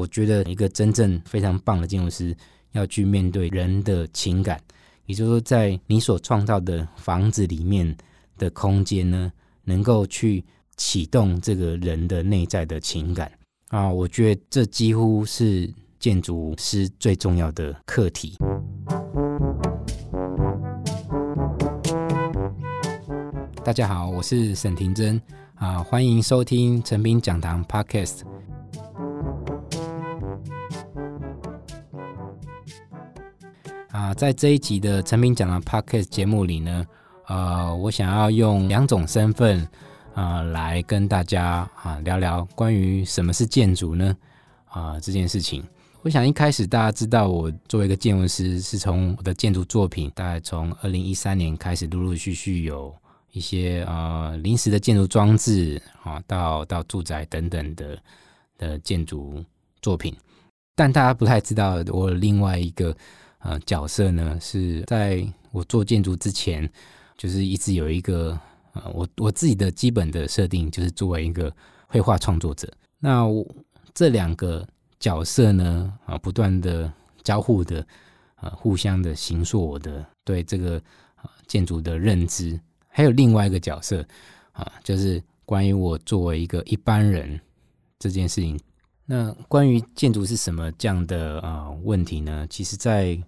[0.00, 2.34] 我觉得一个真正非常棒的建筑师
[2.72, 4.58] 要去面对人的情感，
[5.04, 7.94] 也就是说，在你所创造的房子里面
[8.38, 9.30] 的空间呢，
[9.62, 10.42] 能够去
[10.78, 13.30] 启动这个人的内在的情感
[13.68, 18.38] 啊，我觉得这几乎是建筑师最重要的课题。
[23.62, 25.20] 大家好，我是沈庭珍
[25.56, 28.29] 啊，欢迎收听诚品讲堂 Podcast。
[34.00, 36.86] 啊，在这一集的诚品讲的 Podcast 节目里呢，
[37.26, 39.68] 呃，我想要用两种身份
[40.14, 44.16] 啊来跟大家啊聊聊关于什么是建筑呢？
[44.70, 45.62] 啊，这件事情，
[46.00, 52.94] 我想一开始大家知道我作为一个建筑师，是从我的建筑作品，大概从二零一三年开始，陆陆续续有。
[53.32, 57.96] 一些呃临时的建筑装置啊，到到住宅等等的
[58.58, 59.44] 的建筑
[59.82, 60.16] 作品，
[60.74, 62.96] 但大家不太知道我另外一个
[63.40, 66.70] 呃角色呢，是在我做建筑之前，
[67.16, 68.38] 就是一直有一个
[68.72, 71.52] 呃我我自己的基本的设定，就是作为一个
[71.88, 72.72] 绘画创作者。
[72.98, 73.46] 那我
[73.92, 74.66] 这两个
[74.98, 76.92] 角色呢啊，不断的
[77.22, 77.86] 交互的
[78.40, 80.80] 呃互相的形塑我的对这个
[81.46, 82.58] 建筑的认知。
[82.88, 84.06] 还有另外一个角色
[84.52, 87.40] 啊，就是关于我作为一个一般人
[87.98, 88.58] 这件事情。
[89.06, 92.46] 那关于建筑是什么这样的啊问题呢？
[92.48, 93.18] 其实在，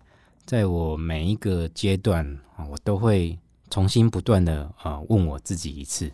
[0.53, 2.23] 在我每一个阶段
[2.55, 3.39] 啊，我都会
[3.71, 6.13] 重新不断的啊问我自己一次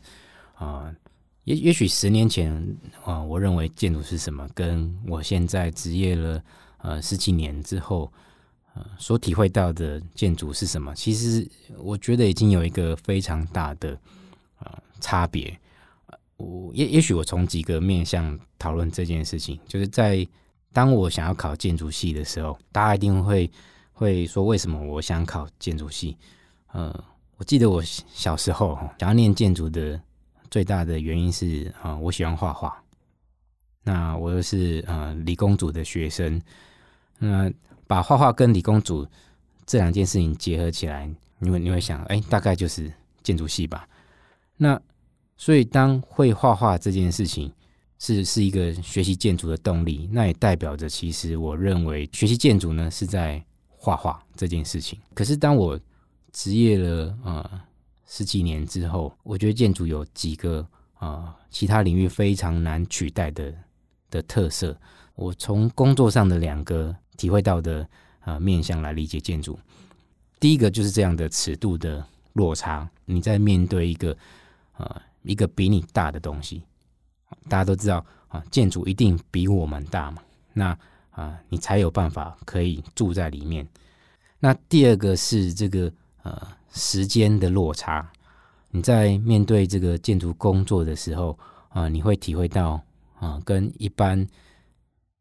[0.55, 0.95] 啊。
[1.43, 2.55] 也也许十年前
[3.03, 6.41] 啊，我认为建筑是什么，跟我现在职业了
[6.77, 8.09] 呃十几年之后。
[8.97, 10.95] 所体会到的建筑是什么？
[10.95, 11.45] 其实
[11.77, 13.99] 我觉得已经有一个非常大的
[14.61, 15.59] 呃差别。
[16.37, 20.25] 我也也许我从几个面向讨论这件事情，就是在
[20.73, 23.51] 当我想要考建筑系的时候，大家一定会
[23.99, 26.17] 会说，为什么我想考建筑系？
[26.73, 27.05] 呃，
[27.37, 30.01] 我记得我小时候想要念建筑的
[30.51, 32.83] 最大的原因是啊、我喜欢画画。
[33.83, 36.41] 那我又是呃理工组的学生，
[37.19, 37.53] 那。
[37.89, 39.07] 把画画跟理工组
[39.65, 42.93] 这两件事情结合起来，你会你会想，哎，大概就是
[43.23, 43.89] 建筑系吧。
[44.59, 44.79] 那
[45.39, 47.51] 所以，当会画画这件事情
[47.99, 53.43] 是是一个学习建筑的动力，那也代表着，其实我认为学习建筑呢是在
[53.79, 54.99] 画画这件事情。
[55.15, 55.81] 可是，当我
[56.33, 57.61] 职业了呃
[58.07, 60.61] 十几年之后，我觉得建筑有几个
[60.95, 63.55] 啊、呃、其他领域非常难取代的
[64.11, 64.79] 的特色。
[65.15, 66.95] 我从工作上的两个。
[67.19, 67.85] 体会到的
[68.21, 69.59] 呃面向来理解建筑，
[70.39, 72.89] 第一个就是这样的尺度的落差。
[73.07, 74.17] 你在面对一个
[74.77, 76.63] 呃一个比你大的东西，
[77.49, 80.23] 大家都知道啊，建筑一定比我们大嘛，
[80.53, 80.79] 那
[81.19, 83.67] 啊你才有办法可以住在里面。
[84.39, 85.93] 那第二个是这个
[86.23, 86.41] 呃
[86.73, 88.11] 时间的落差。
[88.71, 91.39] 你在面对这个建筑工作的时候
[91.71, 92.81] 啊，你会体会到
[93.19, 94.27] 啊跟一般。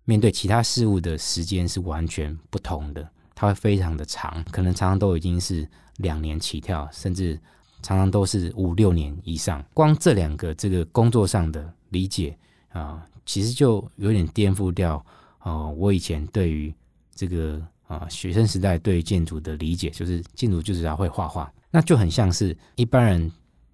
[0.10, 7.38] 面对其他事物的时间是完全不同的，它会非常的长，可能常常都已经是两年起跳，甚至
[7.82, 9.62] 常常都是五六年以上。
[9.74, 12.38] 光这两个这个工作上的理解
[12.70, 15.06] 啊、其实就有点颠覆掉
[15.48, 16.74] 啊、呃，我以前对于
[17.16, 23.32] 这个啊、学生时代对于建筑的理解，就是建筑就是要会画画，那就很像是一般人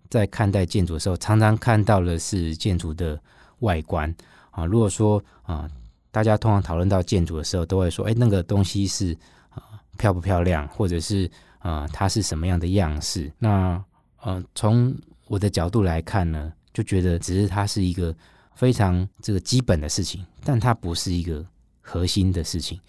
[0.10, 3.20] 在看待建筑的时候，常常看到的是建筑的
[3.60, 4.14] 外观
[4.52, 5.70] 啊、如果说啊。
[6.14, 9.18] 大家通常讨论到建筑的时候，都会说：“哎，那个东西是
[9.50, 13.84] 啊、漂不漂亮，或者是啊、它是什么样的样式？”那
[14.22, 14.96] 呃，从
[15.26, 18.16] 我的角度来看呢，就觉得只是它是一个
[18.54, 21.44] 非常这个基本的事情，但它不是一个
[21.84, 22.80] 核心的事情。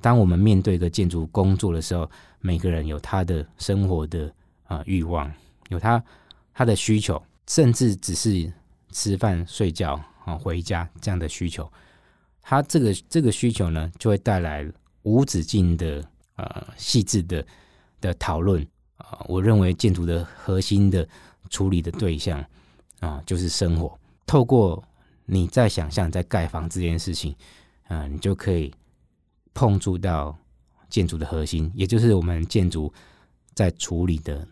[0.00, 2.08] 当我们面对一个建筑工作的时候，
[2.40, 4.32] 每个人有他的生活的
[4.66, 5.32] 啊、欲望，
[5.70, 6.00] 有他
[6.52, 8.52] 他的需求，甚至只是
[8.92, 11.68] 吃饭、睡觉啊、回家这样的需求。
[12.42, 14.70] 他这个这个需求呢，就会带来
[15.02, 16.04] 无止境的
[16.36, 17.44] 呃细致的
[18.00, 18.64] 的讨论
[18.98, 19.24] 啊。
[19.26, 21.08] 我认为建筑的核心的
[21.48, 22.44] 处理的对象
[23.00, 23.98] 啊，就是生活。
[24.26, 24.82] 透过
[25.24, 27.34] 你在想象在盖房这件事情
[27.88, 28.72] 啊，你就可以
[29.54, 30.36] 碰触到
[30.88, 32.92] 建筑的核心，也就是我们建筑
[33.54, 34.46] 在处理的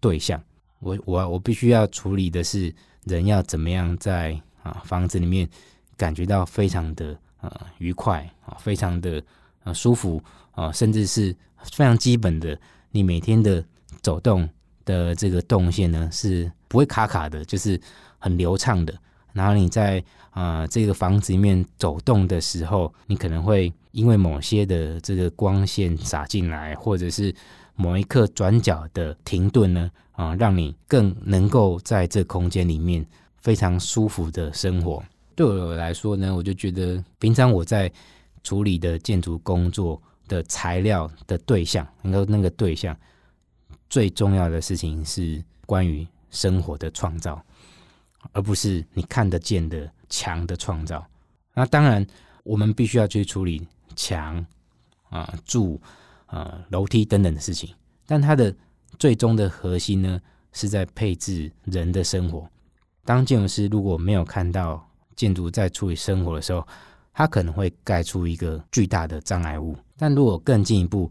[0.00, 0.42] 对象。
[0.80, 2.74] 我我我必须要处理的是
[3.04, 5.48] 人要怎么样在啊房子里面
[5.96, 7.18] 感觉到非常的。
[7.40, 7.48] 呃，
[7.78, 9.22] 愉快啊，非常的
[9.62, 10.20] 呃舒服
[10.50, 11.32] 啊，甚至是
[11.70, 13.64] 非常基本的，你每天的
[14.02, 14.50] 走动
[14.84, 17.80] 的这个动线呢，是不会卡卡的，就是
[18.18, 18.92] 很流畅的。
[19.38, 20.00] 然后你在
[20.30, 27.32] 啊、呃、这个房子里面走动的时候，你可能会因为某些的这个光线洒进来，或者是
[27.76, 33.06] 某一刻转角的停顿呢，啊、让你更能够在这空间里面
[33.40, 35.00] 非常舒服的生活。
[35.36, 37.90] 对我来说呢，我就觉得平常我在
[38.42, 42.96] 处理的建筑工作的材料的对象，然后那个对象
[43.88, 47.40] 最重要的事情是关于生活的创造。
[48.32, 51.04] 而不是你看得见的墙的创造。
[51.54, 52.06] 那当然，
[52.44, 53.66] 我们必须要去处理
[53.96, 54.44] 墙
[55.08, 55.80] 啊、柱
[56.26, 57.68] 啊、楼梯等等的事情。
[58.06, 58.54] 但它的
[58.98, 60.20] 最终的核心呢，
[60.52, 62.48] 是在配置人的生活。
[63.04, 64.86] 当建筑师如果没有看到
[65.16, 66.66] 建筑在处理生活的时候，
[67.12, 69.76] 他可能会盖出一个巨大的障碍物。
[69.96, 71.10] 但如果更进一步，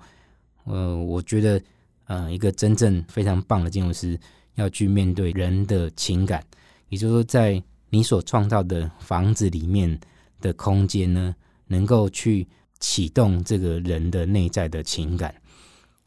[0.64, 1.62] 呃，我觉得，
[2.06, 4.18] 呃，一个真正非常棒的建筑师
[4.56, 6.42] 要去面对人的情感。
[6.90, 10.00] 也就是说，在你所创造的房子里面
[10.42, 11.36] 的空间呢，
[11.68, 12.48] 能够去
[12.80, 15.34] 启动这个人的内在的情感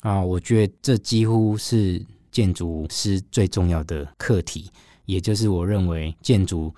[0.00, 4.70] 啊，我觉得这几乎是建筑师最重要的课题，
[5.04, 6.74] 也就是我认为建筑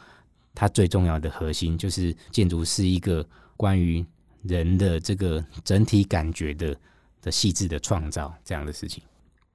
[0.54, 3.24] 它最重要的核心，就是建筑是一个
[3.56, 4.04] 关于
[4.42, 6.76] 人的这个整体感觉的
[7.20, 9.02] 的细致的创造这样的事情。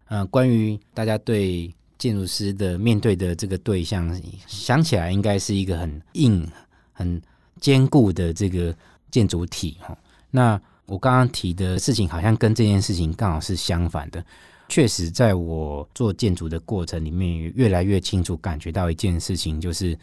[0.06, 1.74] 啊，关于大家对。
[1.98, 4.10] 建筑师的面对的这个对象，
[4.46, 6.48] 想起来应该是一个很硬、
[6.94, 7.22] 很
[7.60, 8.76] 坚固的这个
[9.10, 9.98] 建筑体哈。
[10.30, 14.24] 那我刚刚提的事情，好像跟这件事情刚好是相反的。
[14.70, 19.98] 确实，在我做建筑的过程里面，越来越清楚感觉到一件事情，就是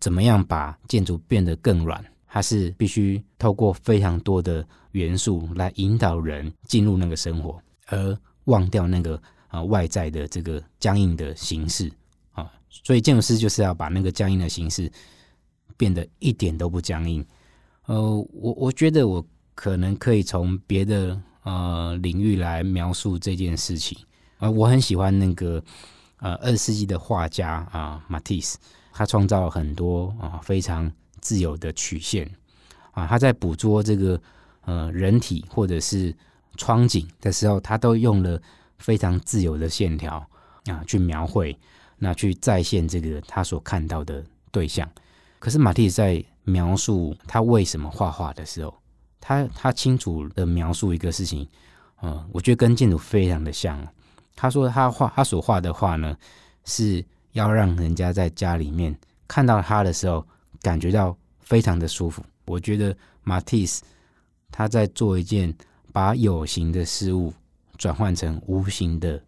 [0.00, 2.04] 怎么样把建筑变得更软。
[2.28, 9.20] 它是必须透过非常多的元素来引导人进入那个生活，而忘掉那个。
[9.50, 11.90] 啊，外在的这个僵硬的形式
[12.30, 14.90] 啊，所以建筑师就是要把那个僵硬的形式
[15.76, 17.26] 变得一点都不僵硬。
[17.86, 18.00] 呃，
[18.32, 19.26] 我我觉得我
[19.56, 23.98] 可能可以从别的呃领域来描述这件事情。
[24.38, 25.60] 啊、我很喜欢那个
[26.18, 28.56] 呃二世纪的画家啊，马蒂斯，
[28.92, 32.30] 他创造了很多啊非常自由的曲线
[32.92, 34.22] 啊，他在捕捉这个
[34.64, 36.14] 呃人体或者是
[36.56, 38.40] 窗景的时候，他都用了。
[38.80, 40.26] 非常自由的线条
[40.64, 41.56] 啊，去描绘，
[41.98, 44.90] 那去再现这个他所看到的对象。
[45.38, 48.74] 可是马蒂斯在描述他为什么画画的时候，
[49.20, 51.46] 他他清楚的描述一个事情，
[52.02, 53.86] 嗯，我觉得跟建筑非常的像。
[54.34, 56.16] 他说他画他所画的画呢，
[56.64, 58.98] 是要让人家在家里面
[59.28, 60.26] 看到他的时候，
[60.62, 62.24] 感觉到非常的舒服。
[62.46, 63.82] 我觉得马蒂斯
[64.50, 65.54] 他在做一件
[65.92, 67.32] 把有形的事物。
[67.80, 69.18] 转换成无形的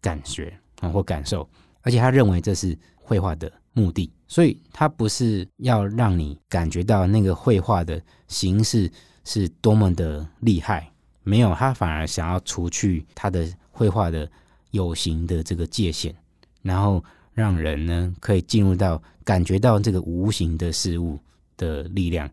[0.00, 1.48] 感觉啊，或感受，
[1.82, 8.90] 而且他认为这是绘画的目的，所以他不是要让你感觉到那个绘画的形式
[9.24, 10.90] 是多么的厉害，
[11.22, 14.28] 没有，他反而想要除去他的绘画的
[14.72, 16.12] 有形的这个界限，
[16.60, 17.02] 然后
[17.32, 21.16] 让人呢可以进入到感觉到这个无形的事物
[21.56, 22.28] 的力量。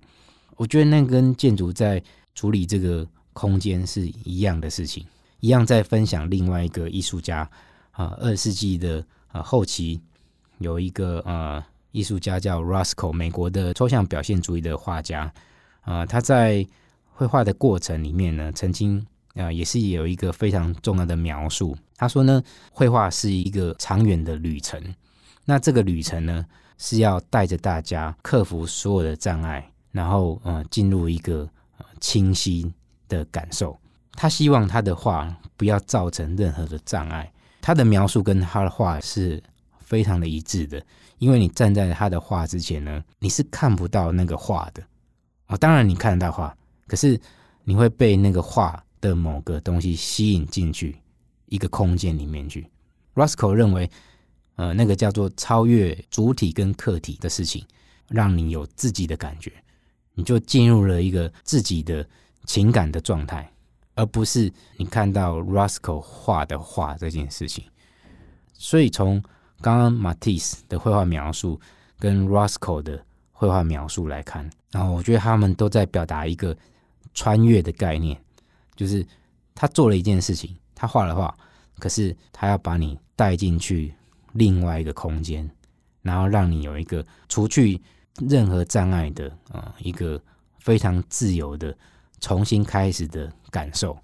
[0.55, 2.01] 我觉得那跟建筑在
[2.33, 5.05] 处理这个空间是一样的事情。
[5.39, 7.49] 一样在分享另外一个艺术家
[7.91, 10.01] 啊，二十世纪的啊后期
[10.57, 15.31] 有一个呃艺术家叫 Rusco，美国的抽象表现主义的画家
[15.81, 16.65] 啊，他在
[17.07, 19.05] 绘画的过程里面呢，曾经
[19.35, 21.77] 啊也是有一个非常重要的描述。
[21.95, 22.41] 他说呢，
[22.71, 24.81] 绘画是一个长远的旅程，
[25.45, 26.45] 那这个旅程呢
[26.77, 31.49] 是要带着大家克服所有的障碍，然后呃进入一个
[31.99, 32.71] 清晰
[33.07, 33.77] 的感受。
[34.21, 37.31] 他希望他的画不要造成任何的障碍。
[37.61, 39.41] 他的描述跟他的画是
[39.79, 40.85] 非常的一致的，
[41.19, 44.83] 因为你站在他的画之前呢，你是看不到那个画的
[45.45, 45.55] 啊。
[45.55, 46.53] 当然你看得到画，
[46.85, 47.17] 可是
[47.63, 50.97] 你会被那个画的某个东西吸引进去
[51.45, 52.69] 一个空间里面去。
[53.15, 53.89] Rothko 认为，
[54.57, 57.65] 呃，那个叫做超越主体跟客体的事情，
[58.09, 59.53] 让你有自己的感觉，
[60.13, 62.05] 你就进入了一个自己的
[62.43, 63.49] 情感的状态。
[63.99, 67.65] 而不是你看到 r u s c o 画的画这件事情，
[68.53, 69.21] 所以从
[69.59, 71.59] 刚刚 Matisse 的绘画描述
[71.97, 73.03] 跟 r u s c o 的
[73.33, 76.55] 绘画描述来看，然后我觉得他们都在表达一个
[77.13, 78.17] 穿越的概念，
[78.73, 79.05] 就是
[79.53, 81.35] 他做了一件事情，他画了画，
[81.77, 83.93] 可是他要把你带进去
[84.31, 85.49] 另外一个空间，
[86.03, 87.81] 然后让你有一个除去
[88.29, 90.21] 任何障碍的啊，一个
[90.59, 91.75] 非常自由的。
[92.19, 93.97] 重新开始的感受，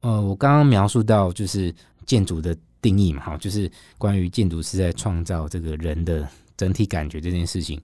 [0.00, 1.74] 呃，我刚刚描述到就是
[2.06, 7.80] 建筑的定义嘛，哈，就是关于建筑师在创造这个人的整体感觉这件事情，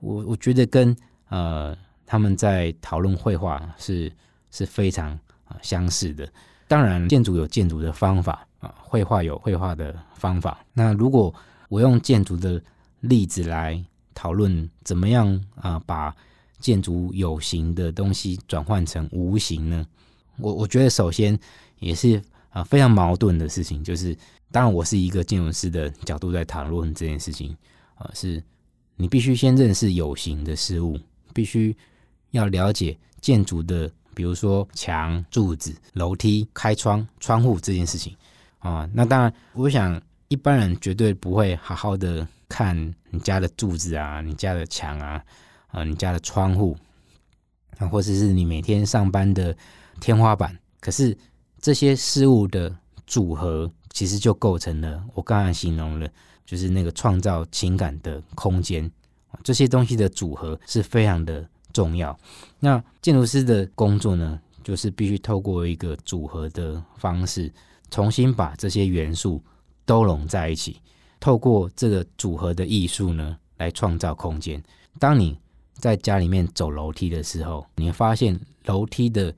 [0.00, 0.96] 我我觉得跟
[1.28, 4.12] 呃他们在讨论绘画是
[4.50, 5.10] 是非常
[5.46, 6.28] 啊相似的。
[6.68, 10.64] 当然，建筑有建筑的方法啊，绘画有绘画的方法。
[10.72, 11.34] 那如果
[11.68, 12.62] 我用建筑的
[13.00, 13.82] 例子来
[14.14, 16.14] 讨论怎么样啊把
[16.58, 19.86] 建筑有形的东西转换成无形呢？
[20.38, 21.38] 我我觉得首先
[21.78, 24.16] 也是啊非常矛盾的事情，就是
[24.50, 27.56] 当然我是一个建筑师的角度在谈论这件事情
[27.94, 28.42] 啊，是
[28.96, 30.98] 你必须先认识有形的事物，
[31.32, 31.76] 必须
[32.30, 38.14] 要了解建筑的，比如说墙、柱子、楼梯、开窗、窗户这件事情
[38.58, 38.88] 啊。
[38.92, 45.22] 那当然，我想一般人绝对不会好好的看你家的柱子啊，你家的墙啊，
[45.76, 46.76] 啊，你家的窗户
[47.76, 49.54] 啊，或者是你每天上班的。
[49.98, 51.16] 天花板，可是
[51.58, 52.70] 这些事物的
[53.06, 56.06] 组合，其实就构成了我刚才形容了，
[56.44, 58.92] 就是那个创造情感的空间。
[59.42, 62.14] 这些东西的组合是非常的重要。
[62.60, 67.50] 那建筑师的工作呢，就是必须透过一个组合的方式，
[67.90, 69.42] 重新把这些元素
[69.86, 70.78] 都拢在一起，
[71.18, 74.62] 透过这个组合的艺术呢，来创造空间。
[74.98, 75.38] 当你
[75.78, 79.34] 在家里面走楼梯的时候，你发现楼梯的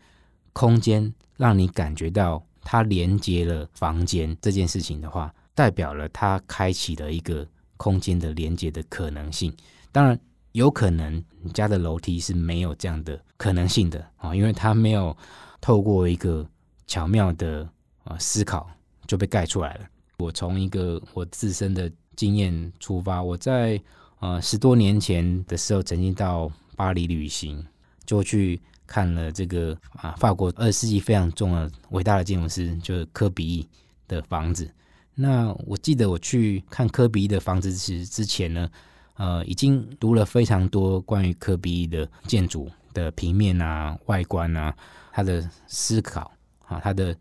[0.52, 9.52] 空间让你感觉到它连接了房间这件事情的话，代表了它开启了一个空间的连接的可能性。
[9.90, 10.18] 当然，
[10.52, 15.16] 有可能你家的楼梯是没有这样的可能性的啊，因为它没有
[15.60, 16.46] 透过一个
[16.86, 17.68] 巧妙的
[18.04, 18.68] 啊思考
[19.06, 19.80] 就被盖出来了。
[20.18, 23.80] 我从一个我自身的经验出发，我在
[24.20, 27.64] 呃十多年前的时候曾经到巴黎旅行，
[28.04, 28.60] 就去。
[28.90, 33.68] 看了这个啊，法国二世纪非常重要的伟大的建筑师，就是科比
[34.06, 34.66] 的房子。
[35.14, 38.70] 那我记得我去看科比的房子之之前呢，
[39.16, 44.74] 呃，已经读了非常多关于科比的建筑的平面啊、外观啊，
[45.12, 46.32] 他的思考
[46.64, 47.14] 啊、他的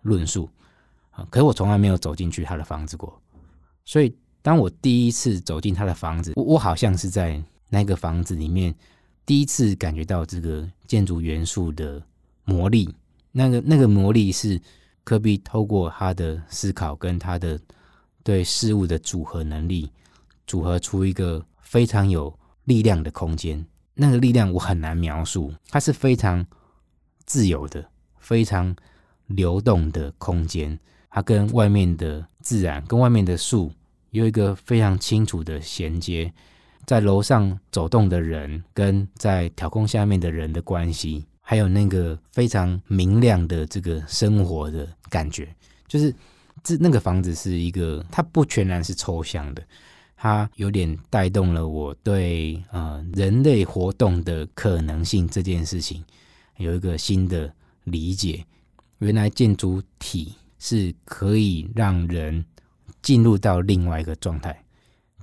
[0.00, 0.50] 论述
[1.12, 3.16] 啊，可是我从来没有走进去他的房子过。
[3.84, 4.12] 所以，
[4.42, 8.74] 当我第一次走进他的房子，我我好像是在那个房子里面。
[9.24, 12.02] 第一次感觉到这个建筑元素的
[12.44, 12.92] 魔力，
[13.30, 14.60] 那个那个魔力是
[15.04, 17.58] 科比透过他的思考跟他的
[18.24, 19.88] 对事物的组合能力，
[20.44, 23.64] 组合出一个非常有力量的空间。
[23.94, 26.44] 那个力量我很难描述，它是非常
[27.24, 28.74] 自由的、非常
[29.28, 30.76] 流动的空间。
[31.08, 33.70] 它跟外面的自然、跟外面的树
[34.12, 36.32] 有一个非常清楚的衔接。
[36.84, 45.54] 在楼上走动的人，跟在调控下面的人的关系，还有那个非常明亮的这个生活的感觉，
[45.86, 46.12] 就是
[46.64, 49.62] 这那个房子是一个，它不全然是抽象的，
[50.16, 56.04] 它有点带动了我对呃人类活动的可能性这件事情
[56.56, 57.54] 有一个新的
[57.84, 58.44] 理解。
[58.98, 62.44] 原来建筑体是可以让人
[63.02, 64.64] 进入到另外一个状态，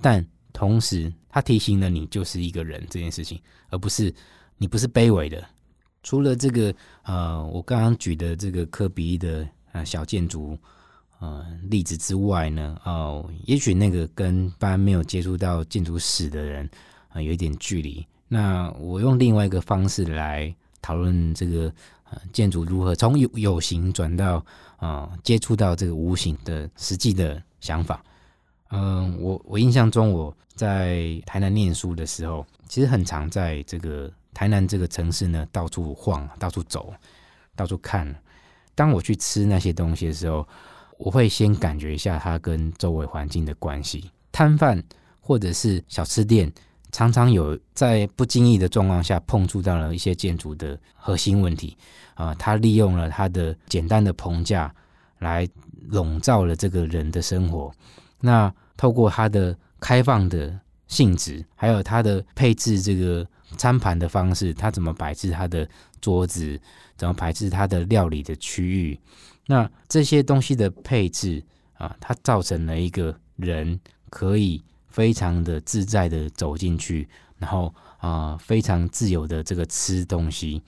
[0.00, 1.12] 但同时。
[1.32, 4.12] 他提醒了你就是一个人这件事情，而不是
[4.58, 5.40] 你不是卑微的。
[6.02, 10.58] 除了这个呃，我刚刚举的这个科比的呃小建筑
[11.20, 16.68] 呃例子之外呢，哦、也许那个跟一般没有接触到建筑史的人
[17.10, 18.04] 啊、有一点距离。
[18.26, 21.72] 那我用另外一个方式来讨论这个
[22.10, 24.44] 呃建筑如何从有有形转到
[24.78, 28.02] 啊、接触到这个无形的实际的想法。
[28.70, 36.92] 嗯，我我印象中我在台南念书的时候，其实很常在这个台南这个城市呢到处晃、到处走、
[37.56, 38.14] 到处看。
[38.74, 40.46] 当我去吃那些东西的时候，
[40.98, 44.10] 我会先感觉一下它跟周围环境的关系。
[44.30, 44.82] 摊贩
[45.20, 46.50] 或者是小吃店，
[46.92, 51.76] 常常有在不经意的状况下碰触到了一些建筑的核心问题
[52.14, 54.72] 啊，他利用了他的简单的棚架
[55.18, 55.46] 来
[55.88, 57.72] 笼罩了这个人的生活。
[58.20, 65.68] 那透过它的开放的性质，还有它的配置这个餐盘的方式，它怎么摆置它的
[66.00, 66.60] 桌子，
[66.96, 68.98] 怎么摆置它的料理的区域，
[69.46, 71.42] 那这些东西的配置
[71.74, 73.78] 啊，它造成了一个人
[74.10, 77.08] 可以非常的自在的走进去，
[77.38, 80.62] 然后啊非常自由的这个吃东西，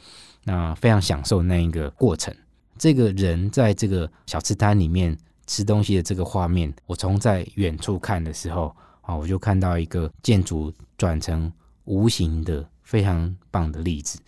[0.45, 2.35] 那非常享受那一个过程。
[2.83, 5.17] 这个人在这个小吃摊里面。
[5.45, 11.53] 吃东西的这个画面，我从在远处看的时候啊，我就看到一个建筑转成
[11.85, 14.19] 无形的非常棒的例子。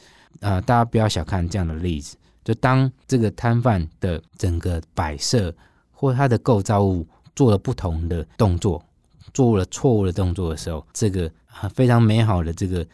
[0.41, 2.17] 啊、大家不要小看这样的例子。
[2.43, 5.55] 就当这个摊贩的整个摆设
[5.93, 8.85] 或它的构造物做了不同的动作，
[9.33, 11.31] 做了错误的动作的时候，这个
[11.73, 12.85] 非常美好的这个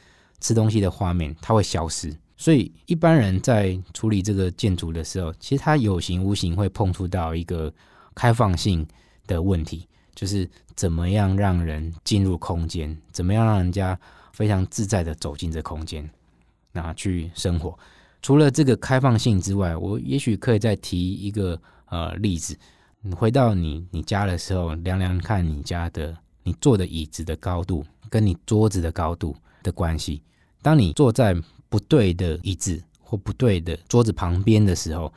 [0.40, 2.14] 吃东西的画面，它会消失。
[2.40, 7.70] 所以一般人在处理这个建筑的时候，其实他有形无形会碰触到一个
[8.14, 8.86] 开放性
[9.26, 13.98] 的问题，就是怎么样让人进入空间，怎么样让人家
[14.32, 16.08] 非常自在的走进这空间，
[16.72, 17.78] 那去生活。
[18.22, 22.56] 除了这个开放性之外，我也许可以再提一个呃例子。
[23.02, 30.22] 你回到你你家的时候，量量看你家的你坐的椅子的高度跟你桌子的高度的关系。
[30.62, 31.36] 当你坐在
[31.70, 35.10] 不对的椅子或不对的桌子旁边的时候，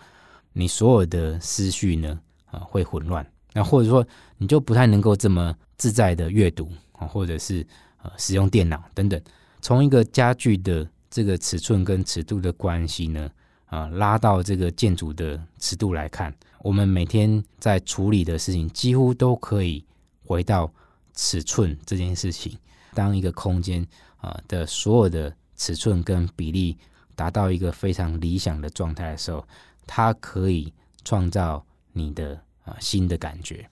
[0.53, 3.29] 你所有的思绪呢啊会混乱。
[3.51, 4.05] 那或者说
[4.37, 7.65] 你就不太能够这么自在的阅读啊，或者是
[8.01, 9.21] 呃使用电脑等等。
[9.61, 13.29] 从一个家具的这个尺寸跟尺度的关系呢
[13.65, 16.33] 啊，拉到这个建筑的尺度来看。
[16.59, 19.83] 我们每天在处理的事情，几乎都可以
[20.25, 20.71] 回到
[21.13, 22.57] 尺寸这件事情。
[22.93, 23.85] 当一个空间
[24.17, 26.77] 啊的所有的尺寸跟比例
[27.15, 29.47] 达到一个非常理想的状态的时候，
[29.87, 30.73] 它可以
[31.05, 33.69] 创造你的啊新的感觉。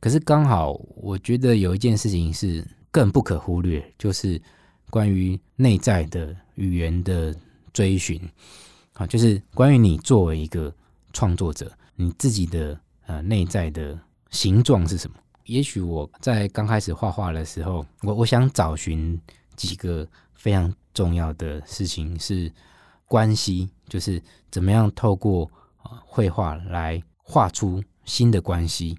[0.00, 4.40] 可是刚好，我觉得有一件事情是更不可忽略，就是
[4.88, 7.34] 关于内在的语言的
[7.72, 8.20] 追寻
[8.94, 10.72] 啊，就是关于你作为一个。
[11.12, 13.98] 创作者，你自己的呃内在的
[14.28, 15.16] 形状是什么？
[15.46, 19.18] 也许我在刚开始画画的时候，我我想找寻
[19.56, 22.52] 几个非常重要的事情是
[23.06, 28.96] 关系，就是怎么样透过啊绘画来画出新的关系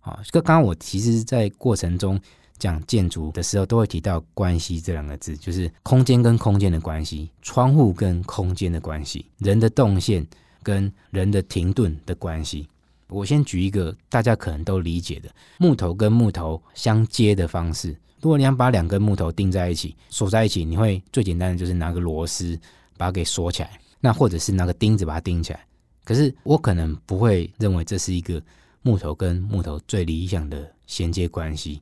[0.00, 0.20] 啊。
[0.30, 2.20] 刚刚我其实，在过程中
[2.58, 10.26] 讲建筑的时候，都会提到关系这两个字，就是空间跟空间的关系，窗户跟空间的关系，人的动线。
[10.62, 12.68] 跟人的停顿的关系，
[13.06, 17.96] 我先举一个大家可能都理解的木头跟木头相接的方式。
[18.20, 22.58] 如果你想把两根木头钉在一起，锁在一起，你会最简单的就是拿个螺丝
[22.96, 25.60] 把它给锁起来，那或者是拿个钉子把它钉起来。
[26.04, 28.42] 可是我可能不会认为这是一个
[28.82, 31.80] 木头跟木头最理想的衔接关系，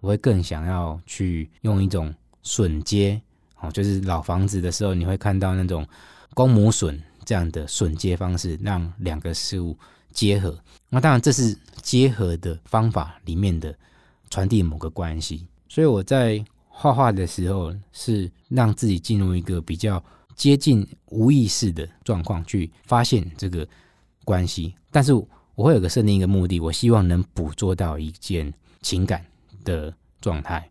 [0.00, 3.20] 我会更想要去用一种榫接，
[3.60, 5.86] 哦，就是老房子的时候你会看到那种
[6.34, 6.98] 公母榫。
[7.26, 9.74] 这样的榫接方式，让两个事物
[10.12, 10.54] 结合。
[10.90, 13.74] 那当然，这是结合的方法里面的
[14.28, 15.46] 传递某个关系。
[15.74, 20.00] 所以我在画画的时候，是让自己进入一个比较
[20.36, 23.66] 接近无意识的状况，去发现这个
[24.24, 24.72] 关系。
[24.92, 25.12] 但是
[25.56, 29.26] 我会有个设定一个目的，我希望能捕捉到一件情感
[29.64, 30.70] 的状态。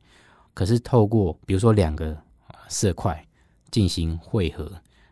[0.53, 2.17] 可是透过比如说两个
[2.69, 3.21] 色块
[3.69, 4.71] 进行汇合。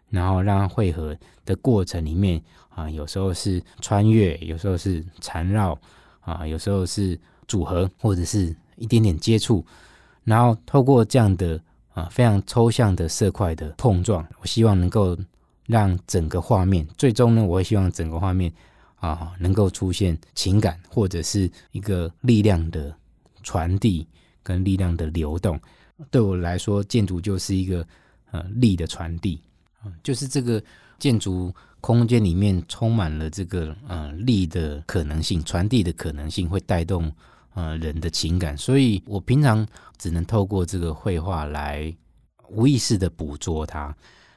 [0.10, 5.78] 然后让它汇合的过程里面啊，有时候是穿越，有时候是缠绕
[6.20, 9.66] 啊，有时候是组合，或者是一点点接触。
[10.24, 11.60] 然后透过这样的
[11.94, 15.18] 啊非常抽象的色块的碰撞，我希望能够
[15.66, 18.52] 让整个画面，最终呢，我会希望整个画面
[18.96, 22.94] 啊能够出现情感，或者是一个力量的
[23.42, 24.06] 传递
[24.44, 25.60] 跟力量的流动。
[26.10, 27.86] 对我来说，建筑就是一个
[28.32, 29.42] 呃力的传递。
[30.04, 30.62] 就是这个
[31.00, 37.12] 建筑空间里面充满了这个呃力的可能性，传递的可能性会带动
[37.54, 39.66] 呃人的情感，所以我平常
[39.98, 41.94] 只能透过这个绘画来
[42.50, 43.96] 无意识的捕捉它，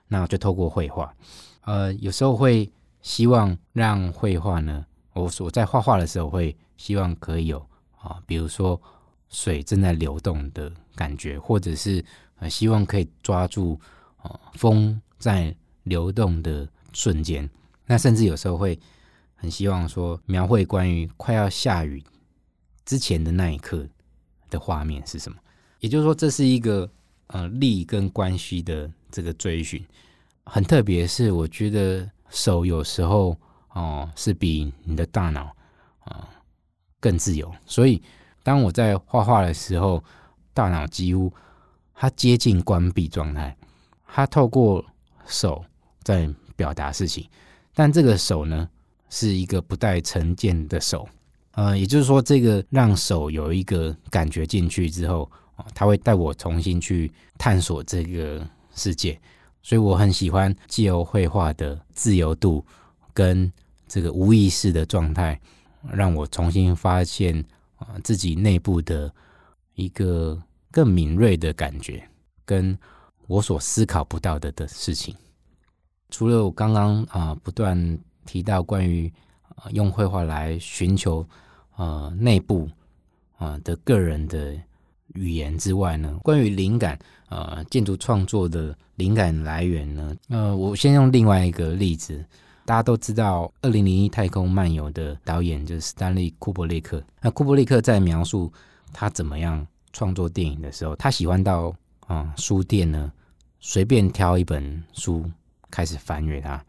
[0.08, 1.14] 那就透过绘画，
[1.62, 7.58] 呃，有时候会希望让绘画呢，我我在画画的时候会希望可以有
[8.00, 8.80] 啊，比如说
[9.28, 12.04] 水正在流动的感觉，或者是
[12.38, 13.80] 呃希望可以抓住
[14.18, 15.00] 啊风。
[15.16, 17.48] 在流动的瞬间，
[17.86, 18.78] 那甚至有时候会
[19.34, 22.02] 很希望说描绘关于快要下雨
[22.84, 23.86] 之前的那一刻
[24.50, 25.38] 的画面是什么。
[25.80, 26.90] 也就是说，这是一个
[27.28, 29.84] 呃力跟关系的这个追寻。
[30.44, 33.38] 很特别是，我觉得手有时候
[33.74, 35.54] 哦、是比你的大脑
[36.00, 36.28] 啊、
[37.00, 37.52] 更自由。
[37.66, 38.02] 所以
[38.42, 40.02] 当我在画画的时候，
[40.52, 41.32] 大脑几乎
[41.94, 43.56] 它接近关闭状态，
[44.06, 44.84] 它透过。
[45.26, 45.64] 手
[46.02, 47.26] 在表达事情，
[47.72, 48.68] 但这个手呢，
[49.08, 51.08] 是一个不带成见的手，
[51.54, 55.30] 呃，也就是说，这个让手有一个感觉进去之后，
[55.74, 59.20] 他会带我重新去探索这个世界，
[59.62, 62.64] 所以我很喜欢自由绘画的自由度
[63.12, 63.52] 跟
[63.86, 65.40] 这个无意识的状态，
[65.92, 67.44] 让我重新发现
[67.76, 69.12] 啊自己内部的
[69.74, 70.40] 一个
[70.70, 72.06] 更敏锐的感觉
[72.44, 72.78] 跟。
[73.26, 75.16] 我所思考不到的的事情，
[76.10, 79.10] 除了我刚刚啊不断提到关于
[79.70, 81.26] 用绘画来寻求
[81.76, 82.68] 呃内部
[83.36, 84.54] 啊的个人的
[85.14, 92.24] 语言之外呢，关于灵感，呃，建筑创作的灵感来源呢，呃，我先用另外一个例子，
[92.64, 97.02] 大家都知道《二零零一太空漫游》的导演就是斯坦利·库柏力克。
[97.20, 98.52] 那库柏力克在描述
[98.92, 101.74] 他怎么样创作电影的时候，他喜欢到
[102.06, 103.12] 啊、书店呢，
[103.60, 105.24] 随便挑一本书
[105.70, 106.64] 开始翻阅它。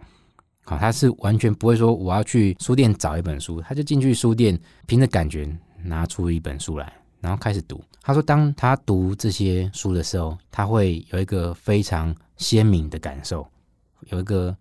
[0.65, 5.47] 好，他是完全不会说我要去书店找一本书，他就进去书店，凭着感觉
[5.83, 6.91] 拿出一本书来。
[7.21, 7.83] 然后开始读。
[8.03, 13.47] 他说，当他读这些书的时候，他会有一个非常鲜明的感受，
[14.09, 14.55] 有一个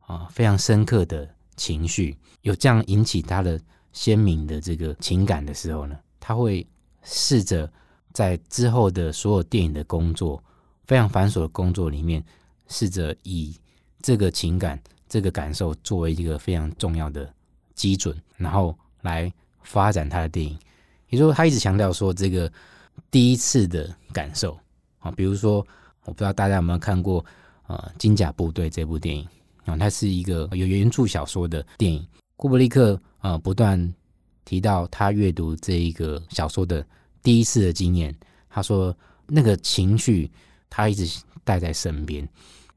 [0.00, 2.16] 啊非常深刻的情绪。
[2.40, 3.60] 有这样引起他的
[3.92, 6.66] 鲜明的这个情感的时候呢，他会
[7.02, 7.70] 试着
[8.14, 10.42] 在之后的所有电影的工作，
[10.86, 12.24] 非常繁琐的工作里面，
[12.66, 13.54] 试着以
[14.00, 17.32] 这个情感、这个感受作为一个非常重要的
[17.74, 20.58] 基准，然后来发展他的电影。
[21.08, 22.50] 也就是说，他一直强调说，这个
[23.10, 24.58] 第一次的感受
[24.98, 25.64] 啊，比如说，
[26.04, 27.24] 我不知道大家有没有看过
[27.68, 29.26] 呃《金甲部队》这部电影
[29.64, 32.04] 啊，它是一个有原著小说的电影。
[32.36, 33.94] 库布里克啊，不断
[34.44, 36.84] 提到他阅读这一个小说的
[37.22, 38.14] 第一次的经验。
[38.48, 38.94] 他说，
[39.26, 40.30] 那个情绪
[40.68, 42.28] 他一直带在身边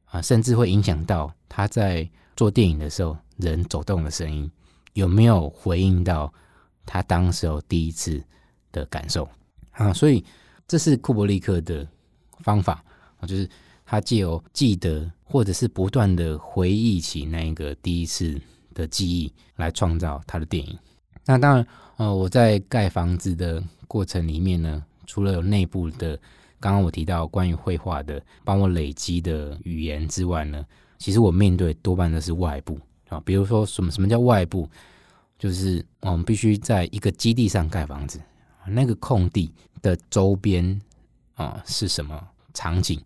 [0.05, 2.07] 啊，甚至会影响到他在
[2.39, 4.49] 做电影的时候，人走动的声音
[4.93, 6.33] 有没有回应到。
[6.85, 8.23] 他当时候第一次
[8.71, 9.27] 的感受
[9.71, 10.23] 啊，所以
[10.65, 11.85] 这是库伯利克的
[12.39, 12.81] 方法
[13.19, 13.47] 啊，就是
[13.85, 18.39] 他借由记得或者是不断的回忆起那个第一次
[18.73, 20.79] 的记忆来创造他的电影。
[21.25, 26.17] 那当然，呃，我在盖房子的过程里面呢，除了有内部的，
[26.57, 30.65] 刚刚我提到关于绘画的帮我累积的语言之外呢，
[30.99, 34.69] 其实我面对多半都是外部啊，比如说什么什么叫外部？
[35.39, 38.21] 就是我们必须在一个基地上盖房子，
[38.67, 40.79] 那个空地的周边
[41.35, 42.21] 啊是什么
[42.53, 42.99] 场景？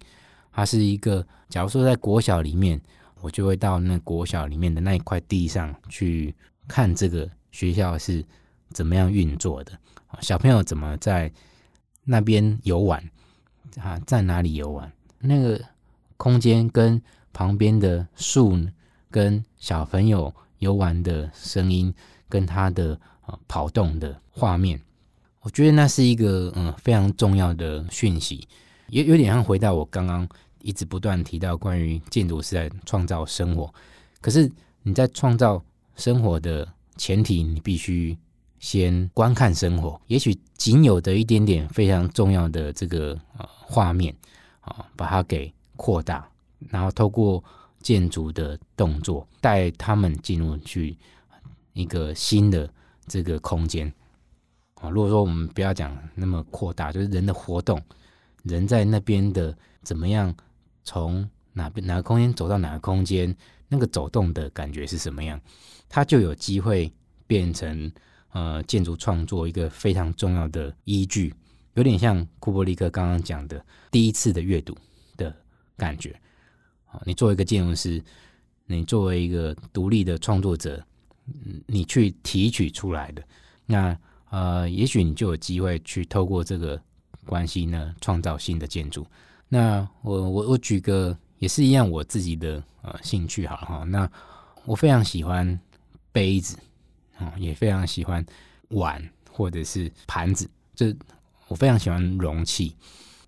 [0.52, 2.82] 它是一个，假如说在国小里面，
[3.22, 6.34] 我就会到那国小里面的那一块地上去
[6.68, 8.26] 看这个学校是
[8.72, 9.72] 怎么样运作的，
[10.20, 11.32] 小朋友怎么在
[12.04, 13.08] 那边游玩
[13.80, 14.92] 啊，在哪里游玩？
[15.20, 15.64] 那个
[16.18, 17.00] 空间跟
[17.34, 18.58] 旁边的树
[19.12, 21.94] 跟小朋友游玩的声音。
[22.30, 24.82] 跟他的呃跑动的画面，
[25.42, 28.48] 我觉得那是一个嗯非常重要的讯息，
[28.88, 30.28] 也有点像回到我刚刚
[30.60, 33.72] 一直不断提到关于建筑是在创造生活，
[34.20, 35.64] 可是你在创造
[35.96, 36.68] 生活的
[36.98, 38.18] 前提，你必须
[38.58, 44.12] 先观看生活，也许仅有的一点点非常重要的这个呃画面
[44.62, 46.28] 啊，把它给扩大，
[46.70, 47.44] 然后透过
[47.82, 50.98] 建筑的动作带他们进入去。
[51.76, 52.72] 一个新的
[53.08, 53.92] 这个空间
[54.76, 57.82] 啊，如果说我们不要讲那么扩大，就是人的活动，
[58.44, 60.32] 人在那边的怎么样，
[60.84, 63.36] 从哪边哪个空间走到哪个空间，
[63.68, 65.42] 那个走动的感觉是什么样，
[65.90, 66.94] 它就有机会
[67.26, 67.92] 变成
[68.34, 71.34] 呃建筑创作一个非常重要的依据，
[71.74, 74.78] 有点像库柏力克刚刚讲的第一次的阅读
[75.18, 75.36] 的
[75.76, 76.16] 感觉
[77.06, 78.04] 你作为一个建筑师，
[78.66, 80.84] 你作为一个独立的创作者。
[81.68, 83.24] 你去提取出来的，
[83.66, 83.98] 那
[84.30, 86.78] 呃，也许你就有机会去透过这个
[87.26, 89.08] 关系呢，创造新的建筑。
[89.48, 93.84] 那我我我举个也是一样我自己的呃兴趣好了哈。
[93.86, 94.12] 那
[94.66, 95.58] 我非常喜欢
[96.12, 96.58] 杯子
[97.18, 98.26] 啊，也非常喜欢
[98.72, 99.02] 碗
[99.32, 100.94] 或者是盘子，这
[101.48, 102.76] 我非常喜欢容器。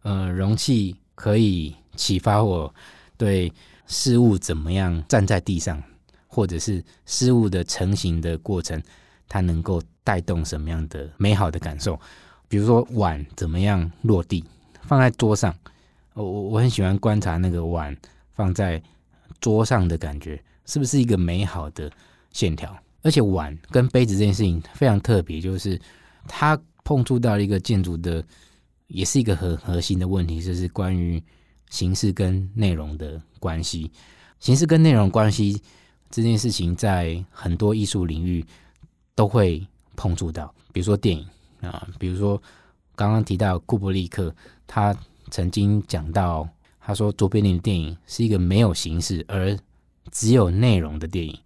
[0.02, 2.76] 呃，容器可以启发我
[3.18, 3.52] 对
[3.88, 5.82] 事物怎么样站在地上。
[6.28, 8.82] 或者是事物的成型的过程，
[9.30, 11.98] 它能够带动什么样的美好的感受？
[12.50, 14.44] 比如说碗怎么样落地，
[14.82, 15.56] 放在桌上，
[16.14, 17.96] 我我我很喜欢观察那个碗
[18.34, 18.84] 放在
[19.40, 21.90] 桌上的感觉，是不是一个美好的
[22.34, 22.78] 线条？
[23.02, 25.80] 而且碗跟杯子这件事情非常特别，就是
[26.28, 28.22] 它碰触到一个建筑的，
[28.88, 31.24] 也是一个很核心的问题，就是关于
[31.70, 33.92] 形式跟内容的关系。
[34.40, 35.62] 形式跟内容关系。
[36.12, 38.46] 这件事情在很多艺术领域
[39.16, 41.28] 都会碰触到，比如说电影
[41.60, 42.42] 啊，比如说
[42.96, 44.34] 刚刚提到库布里克，
[44.66, 44.96] 他
[45.30, 46.48] 曾经讲到，
[46.80, 49.58] 他说卓别林的电影是一个没有形式而
[50.10, 51.38] 只有内容的电影，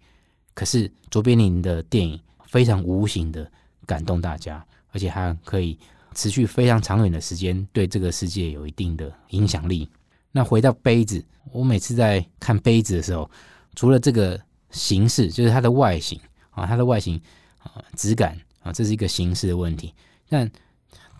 [0.54, 3.50] 可是卓别林的电影非常无形的
[3.86, 5.76] 感动大家，而且还可以
[6.14, 9.88] 持续非常长远的时间，对这个世界有一定的影响力。
[10.32, 13.30] 那回到杯子，我每次在看杯子的时候，
[13.74, 14.40] 除了这个。
[14.72, 16.16] 形式就是它的外形
[16.52, 17.20] 啊，它的外形
[17.58, 19.92] 啊，质感啊，这是一个形式的问题。
[20.28, 20.48] 但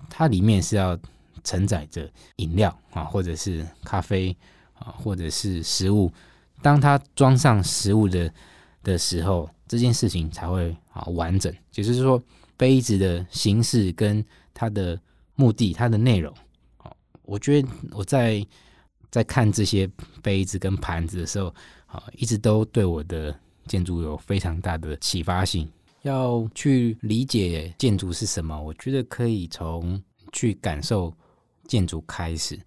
[0.09, 0.97] 它里面是要
[1.43, 4.37] 承载着饮料啊，或者是咖啡
[4.75, 6.13] 啊，或者是食物。
[6.63, 8.33] 当它装上食物的
[8.85, 11.53] 的时候，这件事情才会啊完整。
[11.73, 12.23] 就是说，
[12.57, 14.97] 杯子的形式跟它的
[15.35, 16.33] 目的、它的内容，
[16.77, 16.93] 啊
[17.23, 18.47] 我觉得我在
[19.11, 19.91] 在看这些
[20.23, 21.55] 杯子跟盘子的时候，
[21.87, 23.35] 啊，一直都对我的
[23.67, 25.69] 建筑有非常大的启发性。
[26.03, 31.13] 要去理解建筑是什么，我觉得可以从去感受
[31.67, 32.59] 建筑开始，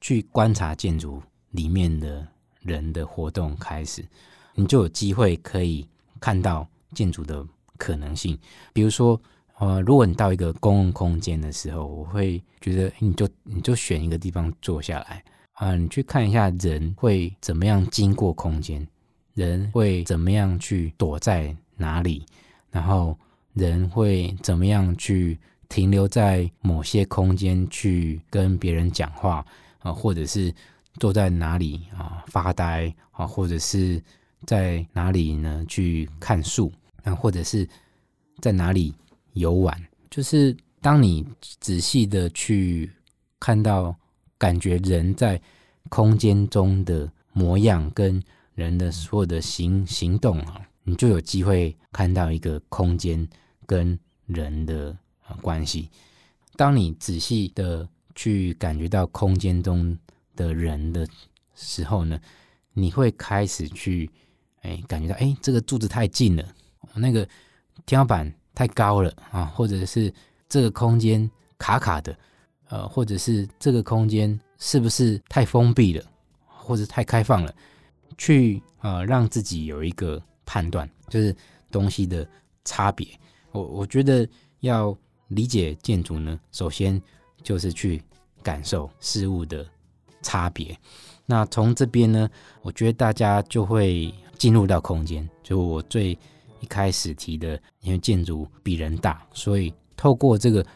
[0.00, 2.26] 去观察建筑里面的
[2.62, 4.04] 人的活动开始，
[4.54, 5.86] 你就有机会可以
[6.18, 8.36] 看到建筑的可能性。
[8.72, 9.20] 比如说，
[9.58, 15.24] 呃，如果你到一个公共空间的时候，我会觉得你就你就选一个地方坐下来
[15.60, 18.86] 啊，你去看一下人会怎么样经过空间，
[19.34, 22.24] 人会怎么样去躲在哪里。
[22.70, 23.14] 然后
[23.52, 29.44] 人会怎么样去停留在某些空间去跟别人讲话
[29.80, 30.50] 啊，或者是
[30.94, 34.02] 坐在哪里啊发呆啊，或者是
[34.46, 36.72] 在哪里呢去看树
[37.04, 37.68] 啊，或者是
[38.40, 38.94] 在哪里
[39.34, 39.78] 游玩？
[40.08, 41.26] 就是当你
[41.60, 42.90] 仔细的去
[43.38, 43.94] 看到、
[44.40, 45.40] 感觉人在
[45.88, 48.20] 空间中的模样跟
[48.54, 50.66] 人的所有的行行动啊。
[50.82, 53.28] 你就有机会看到一个空间
[53.66, 54.96] 跟人的
[55.42, 55.90] 关系。
[56.56, 59.96] 当你仔细的去感觉到空间中
[60.34, 61.06] 的人的
[61.54, 62.18] 时候呢，
[62.72, 64.10] 你会开始去
[64.62, 66.44] 哎感觉到哎这个柱子太近了，
[66.94, 67.28] 那个
[67.84, 70.12] 天花板太高了啊，或者是
[70.48, 72.18] 这个空间卡卡的，
[72.70, 76.04] 呃，或者是这个空间是不是太封闭了，
[76.46, 77.54] 或者太开放了，
[78.16, 80.20] 去呃让自己有一个。
[80.52, 81.32] 判断就是
[81.70, 82.26] 东西的
[82.64, 83.06] 差别。
[83.52, 84.28] 我我觉得
[84.58, 84.92] 要
[85.28, 87.00] 理解建筑呢，首先
[87.40, 88.02] 就是去
[88.42, 89.64] 感受事物的
[90.22, 90.76] 差别。
[91.24, 92.28] 那从这边呢，
[92.62, 95.28] 我觉得大家就会进入到空间。
[95.40, 96.18] 就我最
[96.58, 100.66] 一开始提的，因为建筑比人大，所以透过这个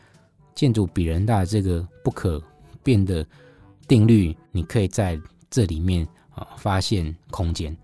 [0.55, 2.43] 建筑比人大这个不可
[2.83, 3.27] 变的
[3.89, 7.77] 定律，你可以在这里面啊发现空间。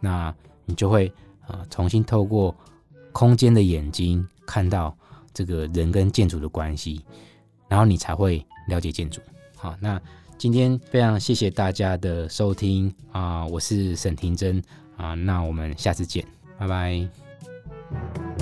[0.00, 0.34] 那
[0.64, 1.12] 你就会。
[1.46, 2.56] 啊，重新透过
[3.12, 4.96] 空间的眼睛看到
[5.34, 7.04] 这个人跟建筑的关系，
[7.68, 9.20] 然后你才会了解建筑。
[9.58, 10.00] 好，那
[10.38, 14.58] 今天非常谢谢大家的收听啊，我是沈庭珍
[14.96, 16.24] 啊，那我们下次见，
[16.58, 18.33] 拜拜。